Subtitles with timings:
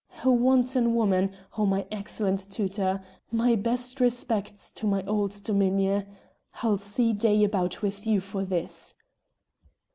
[0.23, 1.35] "A wanton woman!
[1.59, 3.03] Oh, my excellent tutor!
[3.31, 6.05] My best respects to my old dominie!
[6.63, 8.95] I'll see day about with you for this!"